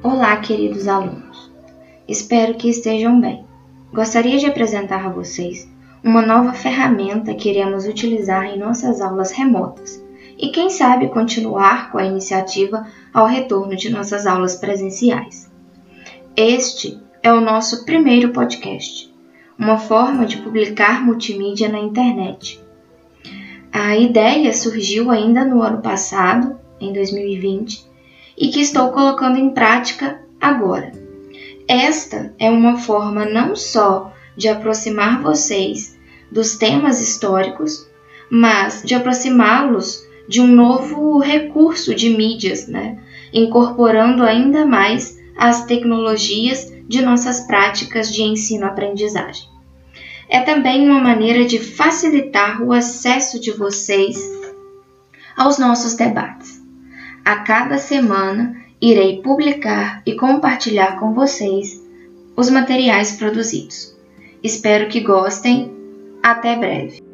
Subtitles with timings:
[0.00, 1.50] Olá, queridos alunos.
[2.06, 3.44] Espero que estejam bem.
[3.92, 5.68] Gostaria de apresentar a vocês
[6.04, 10.00] uma nova ferramenta que iremos utilizar em nossas aulas remotas
[10.38, 15.50] e, quem sabe, continuar com a iniciativa ao retorno de nossas aulas presenciais.
[16.36, 19.12] Este é o nosso primeiro podcast,
[19.58, 22.62] uma forma de publicar multimídia na internet.
[23.72, 27.87] A ideia surgiu ainda no ano passado, em 2020,
[28.38, 30.92] e que estou colocando em prática agora.
[31.66, 35.98] Esta é uma forma não só de aproximar vocês
[36.30, 37.86] dos temas históricos,
[38.30, 42.98] mas de aproximá-los de um novo recurso de mídias, né?
[43.32, 49.48] incorporando ainda mais as tecnologias de nossas práticas de ensino-aprendizagem.
[50.28, 54.18] É também uma maneira de facilitar o acesso de vocês
[55.36, 56.58] aos nossos debates.
[57.28, 61.78] A cada semana irei publicar e compartilhar com vocês
[62.34, 63.94] os materiais produzidos.
[64.42, 65.70] Espero que gostem.
[66.22, 67.07] Até breve!